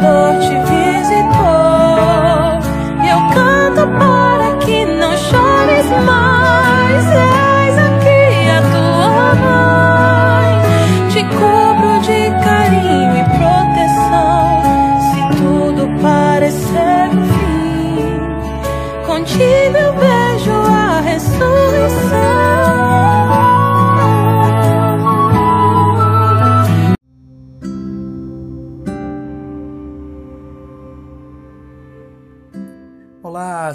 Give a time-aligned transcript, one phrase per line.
[0.00, 0.59] Salvador te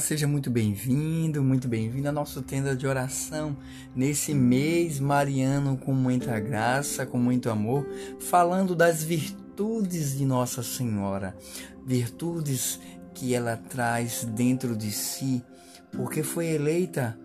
[0.05, 3.57] seja muito bem-vindo, muito bem-vindo à nossa tenda de oração
[3.95, 7.87] nesse mês mariano com muita graça, com muito amor,
[8.19, 11.35] falando das virtudes de Nossa Senhora,
[11.83, 12.79] virtudes
[13.15, 15.43] que ela traz dentro de si,
[15.91, 17.17] porque foi eleita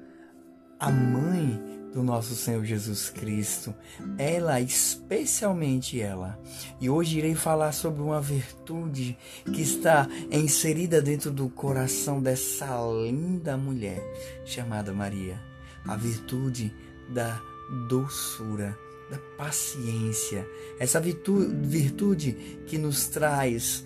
[0.78, 3.74] a mãe do nosso Senhor Jesus Cristo,
[4.16, 6.38] ela, especialmente ela.
[6.80, 12.66] E hoje irei falar sobre uma virtude que está inserida dentro do coração dessa
[13.04, 14.00] linda mulher
[14.44, 15.40] chamada Maria,
[15.84, 16.72] a virtude
[17.12, 17.40] da
[17.88, 18.76] doçura,
[19.10, 20.46] da paciência,
[20.78, 22.32] essa virtu- virtude
[22.66, 23.84] que nos traz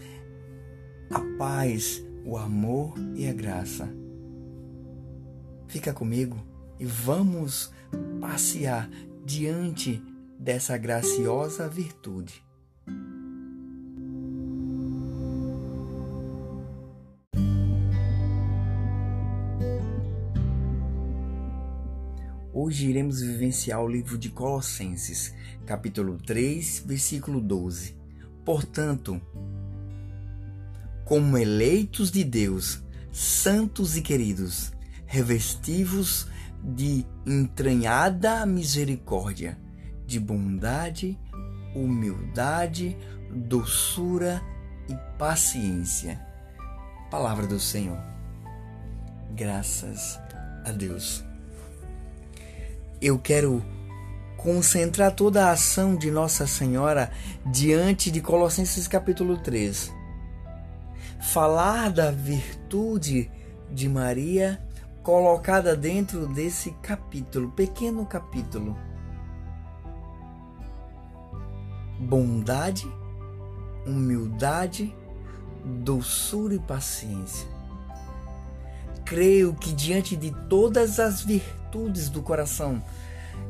[1.10, 3.88] a paz, o amor e a graça.
[5.68, 6.36] Fica comigo
[6.78, 7.72] e vamos
[8.20, 8.90] passear
[9.24, 10.02] diante
[10.38, 12.42] dessa graciosa virtude.
[22.52, 25.34] Hoje iremos vivenciar o livro de Colossenses,
[25.66, 27.96] capítulo 3, versículo 12.
[28.44, 29.20] Portanto,
[31.04, 34.72] como eleitos de Deus, santos e queridos,
[35.04, 36.26] revestivos
[36.64, 39.58] de entranhada misericórdia,
[40.06, 41.18] de bondade,
[41.74, 42.96] humildade,
[43.30, 44.40] doçura
[44.88, 46.18] e paciência.
[47.10, 47.98] Palavra do Senhor.
[49.36, 50.18] Graças
[50.64, 51.22] a Deus.
[53.00, 53.62] Eu quero
[54.38, 57.10] concentrar toda a ação de Nossa Senhora
[57.46, 59.92] diante de Colossenses capítulo 3.
[61.20, 63.30] Falar da virtude
[63.70, 64.63] de Maria
[65.04, 68.74] colocada dentro desse capítulo, pequeno capítulo.
[72.00, 72.90] Bondade,
[73.86, 74.96] humildade,
[75.62, 77.46] doçura e paciência.
[79.04, 82.82] Creio que diante de todas as virtudes do coração,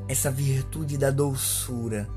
[0.09, 2.09] essa virtude da doçura,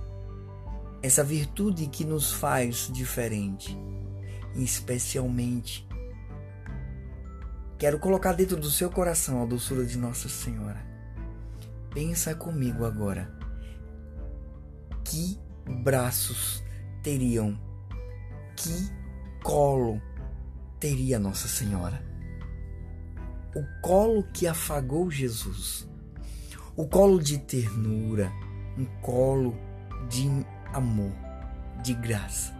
[1.04, 3.78] essa virtude que nos faz diferente,
[4.56, 5.87] especialmente
[7.78, 10.84] Quero colocar dentro do seu coração a doçura de Nossa Senhora.
[11.94, 13.32] Pensa comigo agora.
[15.04, 15.40] Que
[15.84, 16.64] braços
[17.04, 17.56] teriam,
[18.56, 18.90] que
[19.44, 20.02] colo
[20.80, 22.04] teria Nossa Senhora?
[23.56, 25.88] O colo que afagou Jesus,
[26.76, 28.32] o colo de ternura,
[28.76, 29.56] um colo
[30.10, 30.28] de
[30.74, 31.14] amor,
[31.84, 32.58] de graça.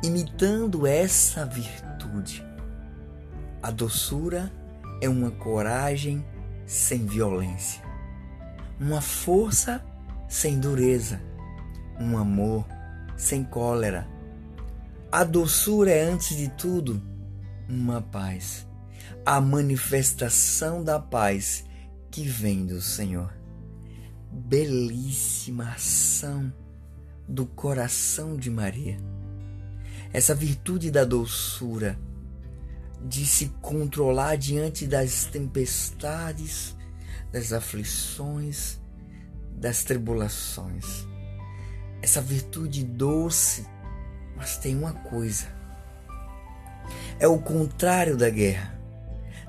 [0.00, 2.53] Imitando essa virtude,
[3.64, 4.52] a doçura
[5.00, 6.22] é uma coragem
[6.66, 7.82] sem violência,
[8.78, 9.82] uma força
[10.28, 11.18] sem dureza,
[11.98, 12.66] um amor
[13.16, 14.06] sem cólera.
[15.10, 17.00] A doçura é, antes de tudo,
[17.66, 18.68] uma paz,
[19.24, 21.64] a manifestação da paz
[22.10, 23.32] que vem do Senhor.
[24.30, 26.52] Belíssima ação
[27.26, 28.98] do coração de Maria.
[30.12, 31.98] Essa virtude da doçura
[33.04, 36.74] de se controlar diante das tempestades,
[37.30, 38.80] das aflições,
[39.54, 41.06] das tribulações.
[42.00, 43.66] Essa virtude doce,
[44.36, 45.46] mas tem uma coisa:
[47.18, 48.78] é o contrário da guerra,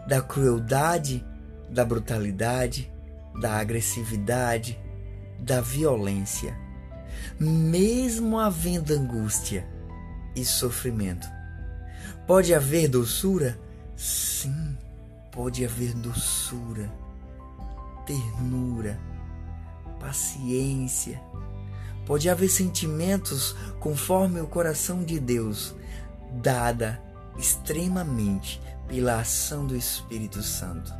[0.05, 1.25] da crueldade,
[1.69, 2.91] da brutalidade,
[3.39, 4.77] da agressividade,
[5.39, 6.57] da violência.
[7.39, 9.65] Mesmo havendo angústia
[10.35, 11.27] e sofrimento,
[12.27, 13.55] Pode haver doçura?
[13.95, 14.75] Sim,
[15.31, 16.91] pode haver doçura,
[18.03, 18.99] ternura,
[19.99, 21.21] paciência.
[22.03, 25.75] Pode haver sentimentos conforme o coração de Deus,
[26.41, 26.99] dada
[27.37, 30.91] extremamente pela ação do Espírito Santo.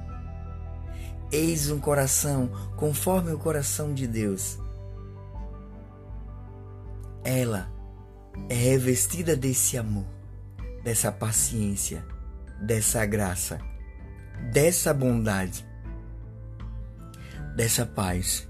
[1.31, 4.60] Eis um coração conforme o coração de Deus.
[7.24, 7.68] Ela
[8.48, 10.15] é revestida desse amor
[10.86, 12.06] dessa paciência,
[12.62, 13.60] dessa graça,
[14.54, 15.68] dessa bondade,
[17.56, 18.48] dessa paz,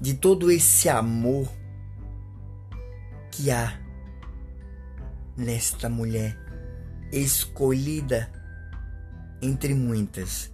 [0.00, 1.48] de todo esse amor
[3.30, 3.80] que há
[5.36, 6.36] nesta mulher
[7.12, 8.28] escolhida
[9.40, 10.52] entre muitas,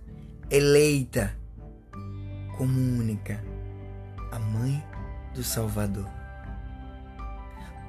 [0.51, 1.35] eleita
[2.59, 3.43] como única,
[4.31, 4.85] a mãe
[5.35, 6.07] do Salvador.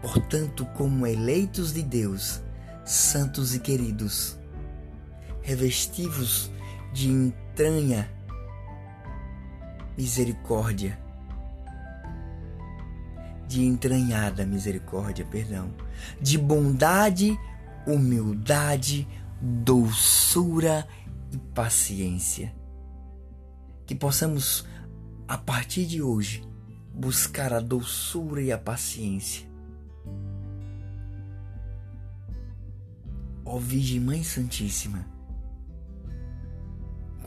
[0.01, 2.44] Portanto, como eleitos de Deus,
[2.85, 4.37] santos e queridos,
[5.41, 6.51] revestivos
[6.93, 8.09] de entranha
[9.97, 10.99] misericórdia,
[13.47, 15.73] de entranhada misericórdia, perdão,
[16.21, 17.37] de bondade,
[17.87, 19.07] humildade,
[19.41, 20.87] doçura
[21.31, 22.53] e paciência.
[23.85, 24.65] Que possamos,
[25.27, 26.43] a partir de hoje,
[26.93, 29.54] buscar a doçura e a paciência.
[33.45, 35.05] Ó Virgem Mãe Santíssima,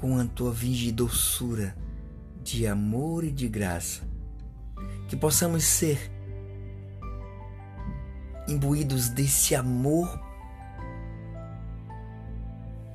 [0.01, 1.77] com a tua virgem doçura,
[2.43, 4.03] de amor e de graça,
[5.07, 6.11] que possamos ser
[8.49, 10.21] imbuídos desse amor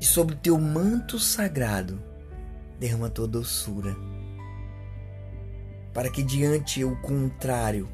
[0.02, 2.02] e sobre teu manto sagrado
[2.80, 3.96] derrama tua doçura,
[5.94, 7.88] para que diante o contrário,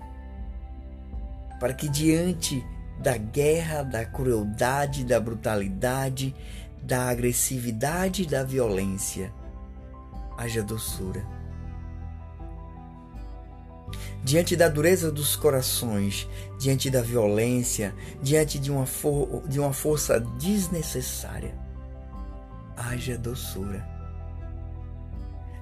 [1.60, 2.66] para que diante
[3.00, 6.36] da guerra, da crueldade, da brutalidade,
[6.84, 9.34] da agressividade da violência,
[10.38, 11.26] haja doçura.
[14.24, 16.28] Diante da dureza dos corações,
[16.60, 21.56] diante da violência, diante de uma, for de uma força desnecessária,
[22.76, 23.88] haja doçura.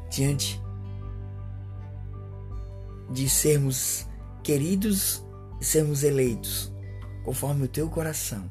[0.10, 0.60] Diante
[3.12, 4.08] de sermos
[4.44, 5.24] queridos
[5.60, 6.72] sermos eleitos,
[7.28, 8.48] conforme o teu coração.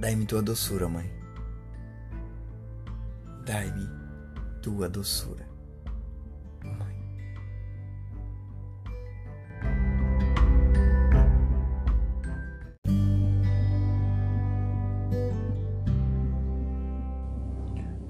[0.00, 1.08] Dai-me tua doçura, mãe.
[3.46, 3.88] Dai-me
[4.60, 5.46] tua doçura.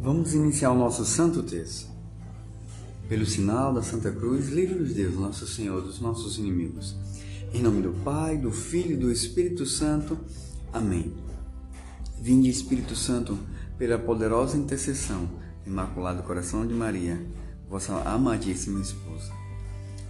[0.00, 1.92] Vamos iniciar o nosso santo texto.
[3.10, 6.96] Pelo sinal da Santa Cruz, livre-nos Deus, nosso Senhor, dos nossos inimigos.
[7.54, 10.18] Em nome do Pai, do Filho e do Espírito Santo.
[10.72, 11.12] Amém.
[12.20, 13.38] Vinde, Espírito Santo,
[13.78, 15.28] pela poderosa intercessão
[15.64, 17.20] do Imaculado Coração de Maria,
[17.68, 19.32] vossa amadíssima esposa.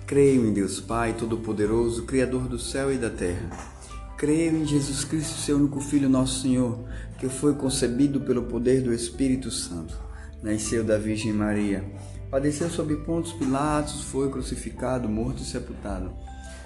[0.07, 3.73] Creio em Deus Pai, Todo-Poderoso, Criador do céu e da terra
[4.23, 6.79] Creio em Jesus Cristo, seu único Filho, nosso Senhor,
[7.19, 9.99] que foi concebido pelo poder do Espírito Santo.
[10.41, 11.85] Nasceu da Virgem Maria.
[12.31, 16.13] Padeceu sob Pontos Pilatos, foi crucificado, morto e sepultado.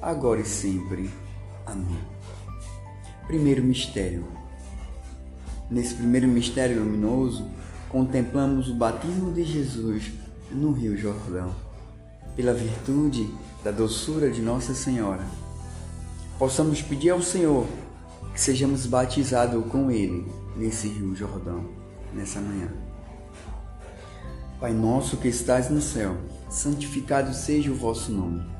[0.00, 1.10] agora e sempre.
[1.66, 1.98] Amém.
[3.26, 4.24] Primeiro mistério.
[5.70, 7.46] Nesse primeiro mistério luminoso,
[7.88, 10.12] contemplamos o batismo de Jesus
[10.50, 11.54] no Rio Jordão.
[12.34, 13.28] Pela virtude
[13.62, 15.24] da doçura de Nossa Senhora,
[16.38, 17.66] possamos pedir ao Senhor
[18.32, 20.26] que sejamos batizados com Ele
[20.56, 21.68] nesse Rio Jordão
[22.12, 22.68] nessa manhã.
[24.58, 26.16] Pai nosso que estás no céu,
[26.48, 28.59] santificado seja o vosso nome.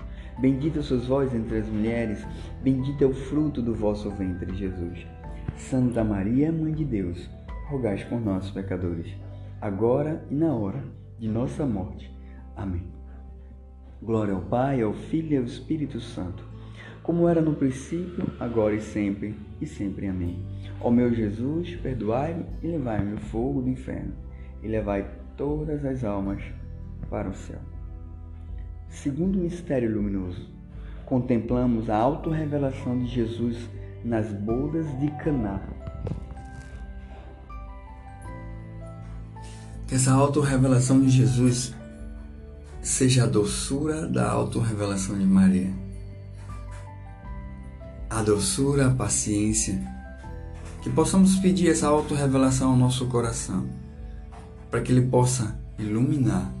[0.41, 2.25] Bendita sois vós entre as mulheres,
[2.63, 5.05] bendito é o fruto do vosso ventre, Jesus.
[5.55, 7.29] Santa Maria, Mãe de Deus,
[7.69, 9.15] rogai por nós, pecadores,
[9.61, 10.83] agora e na hora
[11.19, 12.11] de nossa morte.
[12.55, 12.81] Amém.
[14.01, 16.43] Glória ao Pai, ao Filho e ao Espírito Santo,
[17.03, 20.07] como era no princípio, agora e sempre, e sempre.
[20.07, 20.43] Amém.
[20.79, 24.13] Ó meu Jesus, perdoai-me e levai-me o fogo do inferno,
[24.63, 25.07] e levai
[25.37, 26.41] todas as almas
[27.11, 27.70] para o céu.
[28.91, 30.49] Segundo mistério luminoso,
[31.05, 33.57] contemplamos a autorrevelação de Jesus
[34.03, 35.61] nas bodas de Caná.
[39.87, 41.73] Que essa autorrevelação de Jesus
[42.81, 45.71] seja a doçura da autorrevelação de Maria.
[48.09, 49.81] A doçura, a paciência,
[50.81, 53.69] que possamos pedir essa autorrevelação ao nosso coração,
[54.69, 56.60] para que ele possa iluminar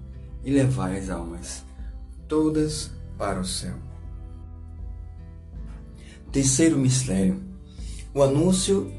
[0.43, 1.63] e levai as almas
[2.27, 3.75] todas para o céu.
[6.31, 7.41] Terceiro mistério:
[8.13, 8.91] o anúncio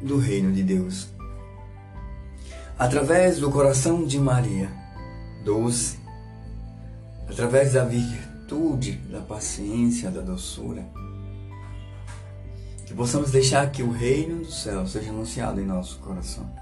[0.00, 1.08] do reino de Deus.
[2.78, 4.68] Através do coração de Maria,
[5.44, 5.98] doce,
[7.28, 10.84] através da virtude, da paciência, da doçura,
[12.86, 16.61] que possamos deixar que o reino do céu seja anunciado em nosso coração.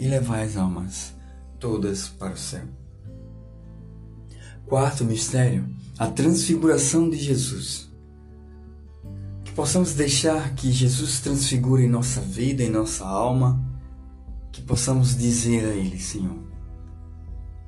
[0.00, 1.14] e levai as almas
[1.58, 2.64] todas para o céu.
[4.64, 7.90] Quarto mistério, a transfiguração de Jesus.
[9.44, 13.62] Que possamos deixar que Jesus transfigure nossa vida, em nossa alma,
[14.50, 16.38] que possamos dizer a Ele, Senhor,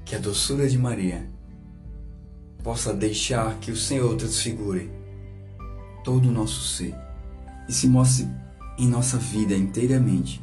[0.03, 1.29] que a doçura de Maria
[2.63, 4.91] possa deixar que o Senhor transfigure
[6.03, 6.95] todo o nosso ser
[7.69, 8.27] e se mostre
[8.79, 10.43] em nossa vida inteiramente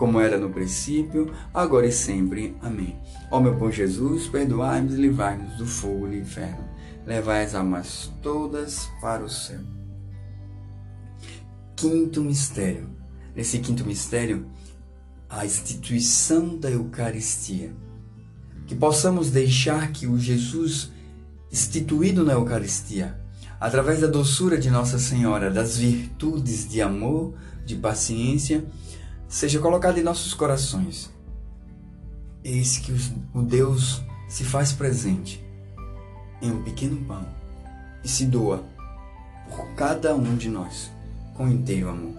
[0.00, 2.56] como era no princípio, agora e sempre.
[2.62, 2.98] Amém.
[3.30, 6.66] Ó meu bom Jesus, perdoai-nos e livrai-nos do fogo do inferno.
[7.04, 9.60] levai as almas todas para o céu.
[11.76, 12.88] Quinto mistério.
[13.36, 14.46] Nesse quinto mistério,
[15.28, 17.74] a instituição da Eucaristia.
[18.66, 20.92] Que possamos deixar que o Jesus
[21.52, 23.20] instituído na Eucaristia,
[23.60, 27.34] através da doçura de Nossa Senhora, das virtudes de amor,
[27.66, 28.64] de paciência,
[29.30, 31.08] seja colocado em nossos corações.
[32.42, 32.92] Eis que
[33.32, 35.42] o Deus se faz presente
[36.42, 37.24] em um pequeno pão
[38.02, 38.64] e se doa
[39.48, 40.90] por cada um de nós
[41.34, 42.14] com inteiro amor.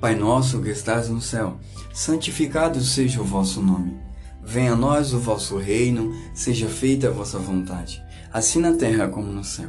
[0.00, 1.58] Pai nosso que estás no céu,
[1.92, 3.98] santificado seja o vosso nome.
[4.42, 9.30] Venha a nós o vosso reino, seja feita a vossa vontade, assim na terra como
[9.30, 9.68] no céu.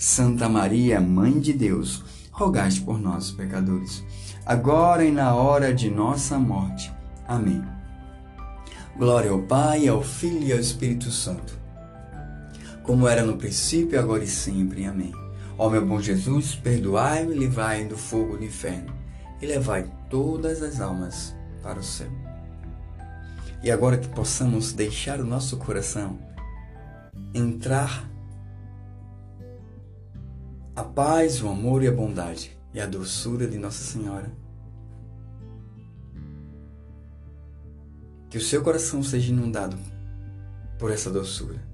[0.00, 4.02] Santa Maria, Mãe de Deus, rogai por nós, pecadores,
[4.46, 6.90] agora e na hora de nossa morte.
[7.28, 7.62] Amém.
[8.96, 11.52] Glória ao Pai, ao Filho e ao Espírito Santo,
[12.82, 14.86] como era no princípio, agora e sempre.
[14.86, 15.12] Amém.
[15.58, 18.94] Ó meu bom Jesus, perdoai-me livrai do fogo do inferno,
[19.42, 22.10] e levai todas as almas para o céu.
[23.62, 26.18] E agora que possamos deixar o nosso coração
[27.34, 28.09] entrar
[30.74, 34.30] a paz, o amor e a bondade e a doçura de Nossa Senhora.
[38.28, 39.76] Que o seu coração seja inundado
[40.78, 41.68] por essa doçura.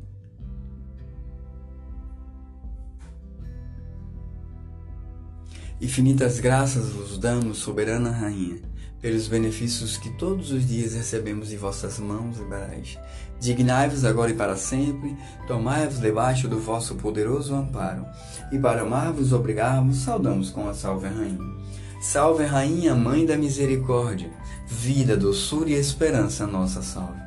[5.80, 8.62] Infinitas graças vos damos, soberana Rainha
[9.00, 12.98] pelos benefícios que todos os dias recebemos de vossas mãos liberais.
[13.38, 18.06] Dignai-vos agora e para sempre, tomai-vos debaixo do vosso poderoso amparo,
[18.50, 21.56] e para amar-vos obrigar-vos, saudamos com a Salve Rainha.
[22.00, 24.30] Salve Rainha, Mãe da Misericórdia,
[24.66, 27.20] vida, doçura e esperança nossa salve.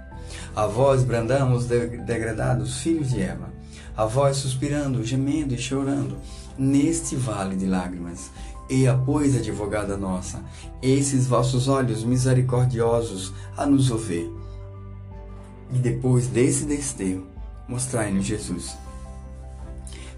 [0.56, 3.50] A vós brandamos degradados filhos de Eva,
[3.96, 6.18] a vós suspirando, gemendo e chorando,
[6.58, 8.32] neste vale de lágrimas,
[8.70, 10.44] e pois, advogada nossa,
[10.82, 14.39] esses vossos olhos misericordiosos a nos ouvir.
[15.72, 17.28] E depois desse desterro,
[17.68, 18.78] mostrai-nos Jesus.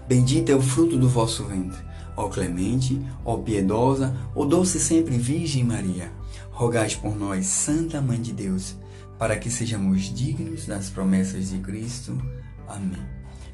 [0.08, 1.78] Bendito é o fruto do vosso ventre,
[2.16, 6.10] ó clemente, ó piedosa, ó doce sempre Virgem Maria.
[6.50, 8.76] Rogai por nós, Santa Mãe de Deus,
[9.18, 12.16] para que sejamos dignos das promessas de Cristo.
[12.68, 13.00] Amém.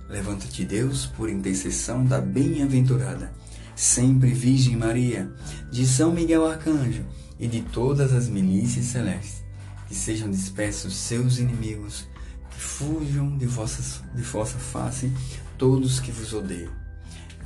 [0.09, 3.31] Levanta-te, Deus, por intercessão da bem-aventurada,
[3.77, 5.31] sempre Virgem Maria,
[5.71, 7.05] de São Miguel Arcanjo
[7.39, 9.45] e de todas as milícias celestes,
[9.89, 12.07] que sejam dispersos seus inimigos,
[12.51, 15.11] que fujam de, vossas, de vossa face
[15.57, 16.73] todos que vos odeiam.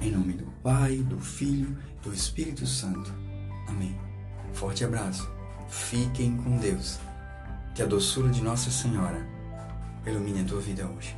[0.01, 3.15] Em nome do Pai, do Filho do Espírito Santo.
[3.69, 3.97] Amém.
[4.53, 5.31] Forte abraço.
[5.69, 6.99] Fiquem com Deus.
[7.75, 9.27] Que a doçura de Nossa Senhora
[10.05, 11.17] ilumine a tua vida hoje.